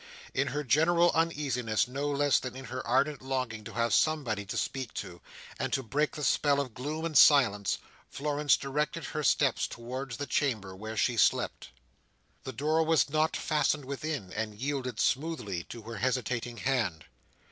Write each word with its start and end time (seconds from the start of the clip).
In 0.33 0.47
her 0.47 0.63
general 0.63 1.11
uneasiness, 1.11 1.87
no 1.87 2.09
less 2.09 2.39
than 2.39 2.55
in 2.55 2.65
her 2.73 2.81
ardent 2.87 3.21
longing 3.21 3.63
to 3.65 3.73
have 3.73 3.93
somebody 3.93 4.45
to 4.47 4.57
speak 4.57 4.95
to, 4.95 5.21
and 5.59 5.71
to 5.73 5.83
break 5.83 6.15
the 6.15 6.23
spell 6.23 6.59
of 6.59 6.73
gloom 6.73 7.05
and 7.05 7.15
silence, 7.15 7.77
Florence 8.09 8.57
directed 8.57 9.03
her 9.03 9.21
steps 9.21 9.67
towards 9.67 10.17
the 10.17 10.25
chamber 10.25 10.75
where 10.75 10.97
she 10.97 11.17
slept. 11.17 11.69
The 12.45 12.51
door 12.51 12.81
was 12.83 13.11
not 13.11 13.37
fastened 13.37 13.85
within, 13.85 14.33
and 14.33 14.55
yielded 14.59 14.99
smoothly 14.99 15.65
to 15.65 15.83
her 15.83 15.97
hesitating 15.97 16.57
hand. 16.57 17.05